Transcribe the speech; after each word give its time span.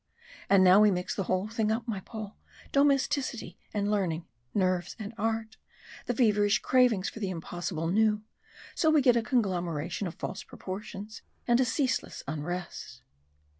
And 0.49 0.63
now 0.63 0.79
we 0.81 0.89
mix 0.89 1.13
the 1.13 1.25
whole 1.25 1.47
thing 1.47 1.71
up, 1.71 1.87
my 1.87 1.99
Paul 1.99 2.35
domesticity 2.71 3.59
and 3.71 3.91
learning 3.91 4.25
nerves 4.51 4.95
and 4.97 5.13
art, 5.15 5.57
and 6.07 6.17
feverish 6.17 6.57
cravings 6.57 7.07
for 7.07 7.19
the 7.19 7.29
impossible 7.29 7.85
new 7.87 8.23
so 8.73 8.89
we 8.89 9.03
get 9.03 9.15
a 9.15 9.21
conglomeration 9.21 10.07
of 10.07 10.15
false 10.15 10.41
proportions, 10.41 11.21
and 11.47 11.59
a 11.59 11.65
ceaseless 11.65 12.23
unrest." 12.27 13.03